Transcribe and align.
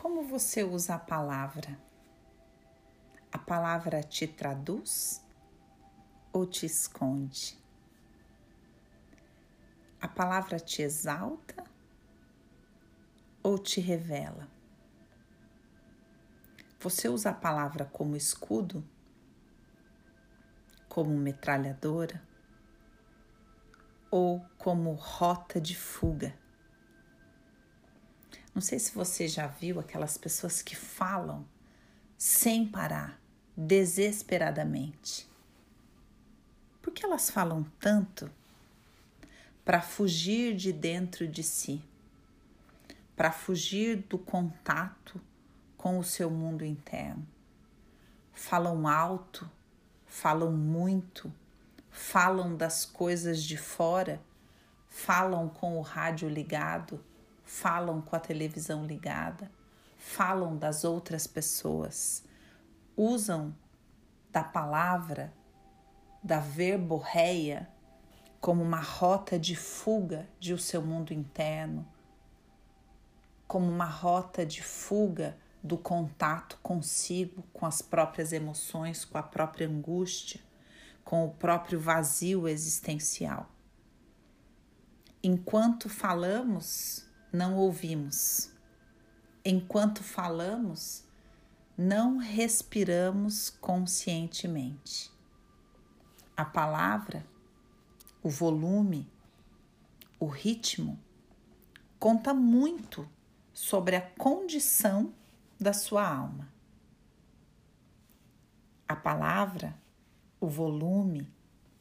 Como 0.00 0.22
você 0.22 0.64
usa 0.64 0.94
a 0.94 0.98
palavra? 0.98 1.78
A 3.30 3.36
palavra 3.36 4.02
te 4.02 4.26
traduz 4.26 5.22
ou 6.32 6.46
te 6.46 6.64
esconde? 6.64 7.58
A 10.00 10.08
palavra 10.08 10.58
te 10.58 10.80
exalta 10.80 11.62
ou 13.42 13.58
te 13.58 13.78
revela? 13.78 14.48
Você 16.78 17.06
usa 17.06 17.28
a 17.28 17.34
palavra 17.34 17.84
como 17.84 18.16
escudo? 18.16 18.82
Como 20.88 21.10
metralhadora? 21.10 22.26
Ou 24.10 24.40
como 24.56 24.94
rota 24.94 25.60
de 25.60 25.76
fuga? 25.76 26.34
Não 28.54 28.60
sei 28.60 28.78
se 28.78 28.92
você 28.92 29.28
já 29.28 29.46
viu 29.46 29.78
aquelas 29.78 30.18
pessoas 30.18 30.60
que 30.60 30.74
falam 30.74 31.46
sem 32.18 32.66
parar, 32.66 33.18
desesperadamente. 33.56 35.28
Por 36.82 36.92
que 36.92 37.04
elas 37.04 37.30
falam 37.30 37.64
tanto? 37.78 38.30
Para 39.64 39.80
fugir 39.80 40.56
de 40.56 40.72
dentro 40.72 41.28
de 41.28 41.42
si, 41.42 41.82
para 43.14 43.30
fugir 43.30 43.98
do 44.08 44.18
contato 44.18 45.20
com 45.76 45.98
o 45.98 46.04
seu 46.04 46.28
mundo 46.28 46.64
interno. 46.64 47.26
Falam 48.32 48.88
alto, 48.88 49.48
falam 50.06 50.50
muito, 50.50 51.32
falam 51.88 52.56
das 52.56 52.84
coisas 52.84 53.42
de 53.42 53.56
fora, 53.56 54.20
falam 54.88 55.48
com 55.48 55.78
o 55.78 55.82
rádio 55.82 56.28
ligado 56.28 57.02
falam 57.50 58.00
com 58.00 58.14
a 58.14 58.20
televisão 58.20 58.86
ligada, 58.86 59.50
falam 59.98 60.56
das 60.56 60.84
outras 60.84 61.26
pessoas, 61.26 62.24
usam 62.96 63.52
da 64.30 64.44
palavra, 64.44 65.34
da 66.22 66.38
verborreia, 66.38 67.68
como 68.40 68.62
uma 68.62 68.80
rota 68.80 69.36
de 69.36 69.56
fuga 69.56 70.28
de 70.38 70.54
o 70.54 70.58
seu 70.58 70.80
mundo 70.80 71.12
interno, 71.12 71.86
como 73.48 73.68
uma 73.68 73.84
rota 73.84 74.46
de 74.46 74.62
fuga 74.62 75.36
do 75.62 75.76
contato 75.76 76.56
consigo, 76.62 77.42
com 77.52 77.66
as 77.66 77.82
próprias 77.82 78.32
emoções, 78.32 79.04
com 79.04 79.18
a 79.18 79.24
própria 79.24 79.68
angústia, 79.68 80.40
com 81.04 81.26
o 81.26 81.34
próprio 81.34 81.80
vazio 81.80 82.46
existencial. 82.46 83.50
Enquanto 85.22 85.88
falamos, 85.88 87.09
não 87.32 87.56
ouvimos. 87.56 88.52
Enquanto 89.44 90.02
falamos, 90.02 91.04
não 91.76 92.18
respiramos 92.18 93.48
conscientemente. 93.48 95.10
A 96.36 96.44
palavra, 96.44 97.24
o 98.22 98.28
volume, 98.28 99.10
o 100.18 100.26
ritmo 100.26 100.98
conta 101.98 102.34
muito 102.34 103.08
sobre 103.52 103.96
a 103.96 104.00
condição 104.00 105.14
da 105.58 105.72
sua 105.72 106.06
alma. 106.06 106.52
A 108.88 108.96
palavra, 108.96 109.78
o 110.40 110.48
volume, 110.48 111.32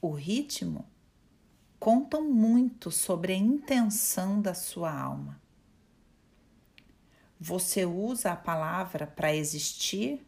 o 0.00 0.10
ritmo 0.10 0.84
contam 1.80 2.30
muito 2.30 2.90
sobre 2.90 3.32
a 3.32 3.36
intenção 3.36 4.40
da 4.42 4.52
sua 4.52 4.92
alma. 4.92 5.40
Você 7.40 7.86
usa 7.86 8.32
a 8.32 8.36
palavra 8.36 9.06
para 9.06 9.34
existir, 9.34 10.22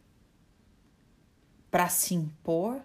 para 1.69 1.87
se 1.89 2.15
impor, 2.15 2.81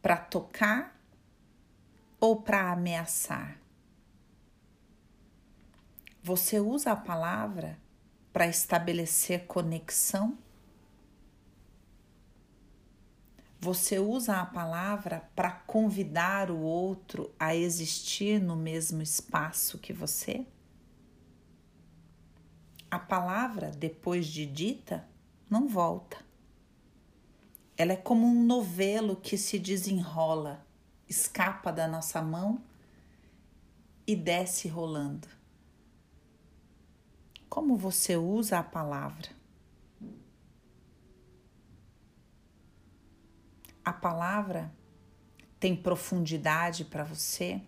para 0.00 0.16
tocar 0.16 0.96
ou 2.20 2.40
para 2.40 2.70
ameaçar? 2.70 3.58
Você 6.22 6.60
usa 6.60 6.92
a 6.92 6.96
palavra 6.96 7.76
para 8.32 8.46
estabelecer 8.46 9.46
conexão 9.46 10.38
Você 13.66 13.98
usa 13.98 14.40
a 14.40 14.46
palavra 14.46 15.28
para 15.34 15.50
convidar 15.50 16.52
o 16.52 16.60
outro 16.60 17.34
a 17.36 17.52
existir 17.52 18.40
no 18.40 18.54
mesmo 18.54 19.02
espaço 19.02 19.76
que 19.80 19.92
você? 19.92 20.46
A 22.88 22.96
palavra, 22.96 23.72
depois 23.72 24.28
de 24.28 24.46
dita, 24.46 25.04
não 25.50 25.66
volta. 25.66 26.16
Ela 27.76 27.94
é 27.94 27.96
como 27.96 28.24
um 28.24 28.40
novelo 28.44 29.16
que 29.16 29.36
se 29.36 29.58
desenrola, 29.58 30.64
escapa 31.08 31.72
da 31.72 31.88
nossa 31.88 32.22
mão 32.22 32.62
e 34.06 34.14
desce 34.14 34.68
rolando. 34.68 35.26
Como 37.48 37.76
você 37.76 38.16
usa 38.16 38.60
a 38.60 38.62
palavra? 38.62 39.35
A 43.86 43.92
palavra 43.92 44.74
tem 45.60 45.76
profundidade 45.76 46.84
para 46.84 47.04
você? 47.04 47.62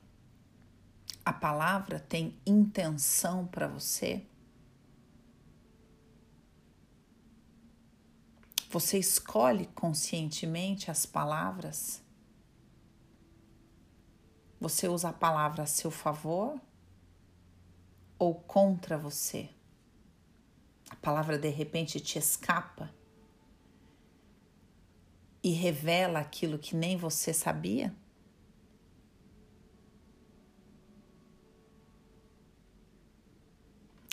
A 1.24 1.32
palavra 1.32 2.00
tem 2.00 2.36
intenção 2.44 3.46
para 3.46 3.68
você? 3.68 4.26
Você 8.68 8.98
escolhe 8.98 9.66
conscientemente 9.66 10.90
as 10.90 11.06
palavras? 11.06 12.02
Você 14.60 14.88
usa 14.88 15.10
a 15.10 15.12
palavra 15.12 15.62
a 15.62 15.66
seu 15.66 15.92
favor 15.92 16.60
ou 18.18 18.34
contra 18.34 18.98
você? 18.98 19.48
A 20.90 20.96
palavra 20.96 21.38
de 21.38 21.48
repente 21.48 22.00
te 22.00 22.18
escapa 22.18 22.97
e 25.48 25.52
revela 25.52 26.18
aquilo 26.18 26.58
que 26.58 26.76
nem 26.76 26.94
você 26.94 27.32
sabia? 27.32 27.94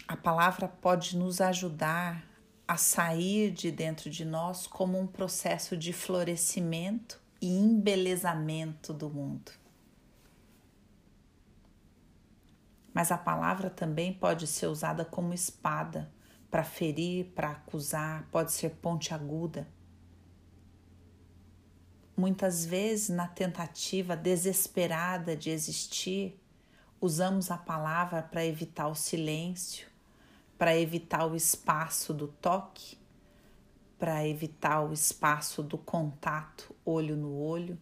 A 0.08 0.16
palavra 0.16 0.66
pode 0.66 1.18
nos 1.18 1.42
ajudar 1.42 2.26
a 2.66 2.78
sair 2.78 3.52
de 3.52 3.70
dentro 3.70 4.10
de 4.10 4.24
nós 4.24 4.66
como 4.66 4.98
um 4.98 5.06
processo 5.06 5.76
de 5.76 5.92
florescimento 5.92 7.22
e 7.42 7.50
embelezamento 7.50 8.94
do 8.94 9.10
mundo. 9.10 9.52
Mas 12.94 13.12
a 13.12 13.18
palavra 13.18 13.70
também 13.70 14.14
pode 14.14 14.48
ser 14.48 14.68
usada 14.68 15.04
como 15.04 15.34
espada 15.34 16.10
para 16.50 16.64
ferir, 16.64 17.26
para 17.36 17.52
acusar, 17.52 18.26
pode 18.32 18.54
ser 18.54 18.70
ponte 18.76 19.14
aguda 19.14 19.68
Muitas 22.18 22.66
vezes, 22.66 23.10
na 23.10 23.28
tentativa 23.28 24.16
desesperada 24.16 25.36
de 25.36 25.50
existir, 25.50 26.40
usamos 27.02 27.52
a 27.52 27.58
palavra 27.58 28.24
para 28.24 28.46
evitar 28.46 28.88
o 28.88 28.96
silêncio, 28.96 29.88
para 30.58 30.78
evitar 30.78 31.26
o 31.26 31.36
espaço 31.36 32.14
do 32.14 32.28
toque, 32.28 32.98
para 34.00 34.26
evitar 34.26 34.82
o 34.82 34.94
espaço 34.94 35.62
do 35.62 35.78
contato 35.78 36.74
olho 36.86 37.18
no 37.18 37.38
olho, 37.38 37.78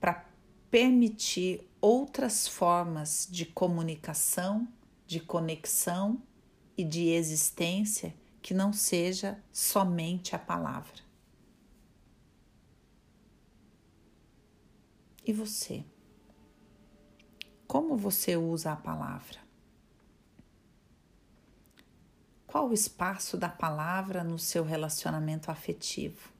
para 0.00 0.24
permitir 0.70 1.68
outras 1.80 2.48
formas 2.48 3.28
de 3.30 3.44
comunicação, 3.44 4.66
de 5.06 5.20
conexão 5.20 6.22
e 6.76 6.84
de 6.84 7.08
existência 7.08 8.14
que 8.40 8.54
não 8.54 8.72
seja 8.72 9.38
somente 9.52 10.34
a 10.34 10.38
palavra. 10.38 11.05
E 15.26 15.32
você? 15.32 15.84
Como 17.66 17.96
você 17.96 18.36
usa 18.36 18.70
a 18.70 18.76
palavra? 18.76 19.40
Qual 22.46 22.68
o 22.68 22.72
espaço 22.72 23.36
da 23.36 23.48
palavra 23.48 24.22
no 24.22 24.38
seu 24.38 24.62
relacionamento 24.62 25.50
afetivo? 25.50 26.30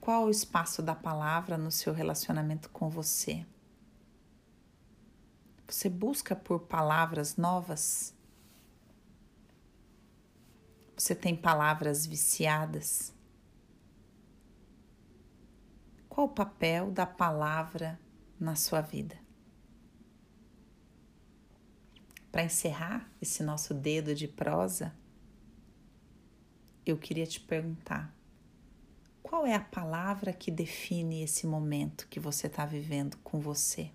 Qual 0.00 0.24
o 0.24 0.30
espaço 0.30 0.82
da 0.82 0.96
palavra 0.96 1.56
no 1.56 1.70
seu 1.70 1.92
relacionamento 1.92 2.68
com 2.70 2.90
você? 2.90 3.46
Você 5.68 5.88
busca 5.88 6.34
por 6.34 6.62
palavras 6.62 7.36
novas? 7.36 8.12
Você 10.96 11.14
tem 11.14 11.36
palavras 11.36 12.04
viciadas? 12.04 13.14
Qual 16.14 16.28
o 16.28 16.30
papel 16.30 16.92
da 16.92 17.04
palavra 17.04 17.98
na 18.38 18.54
sua 18.54 18.80
vida? 18.80 19.24
para 22.34 22.42
encerrar 22.42 23.08
esse 23.22 23.44
nosso 23.44 23.72
dedo 23.72 24.12
de 24.12 24.26
prosa, 24.26 24.92
eu 26.84 26.98
queria 26.98 27.24
te 27.24 27.38
perguntar: 27.38 28.12
qual 29.22 29.46
é 29.46 29.54
a 29.54 29.60
palavra 29.60 30.32
que 30.32 30.50
define 30.50 31.22
esse 31.22 31.46
momento 31.46 32.08
que 32.08 32.18
você 32.18 32.48
está 32.48 32.66
vivendo 32.66 33.16
com 33.18 33.38
você? 33.38 33.92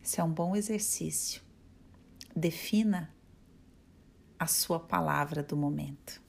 Esse 0.00 0.20
é 0.20 0.22
um 0.22 0.32
bom 0.32 0.54
exercício. 0.54 1.42
Defina 2.34 3.12
a 4.38 4.46
sua 4.46 4.78
palavra 4.78 5.42
do 5.42 5.56
momento. 5.56 6.22